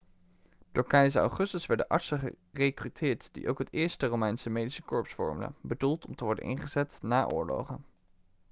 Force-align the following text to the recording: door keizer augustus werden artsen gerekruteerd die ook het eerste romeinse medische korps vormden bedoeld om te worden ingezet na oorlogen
door 0.71 0.87
keizer 0.87 1.21
augustus 1.21 1.65
werden 1.65 1.87
artsen 1.87 2.35
gerekruteerd 2.53 3.29
die 3.33 3.49
ook 3.49 3.57
het 3.59 3.73
eerste 3.73 4.05
romeinse 4.07 4.49
medische 4.49 4.81
korps 4.81 5.13
vormden 5.13 5.55
bedoeld 5.61 6.05
om 6.05 6.15
te 6.15 6.23
worden 6.23 6.43
ingezet 6.43 6.99
na 7.01 7.27
oorlogen 7.27 7.85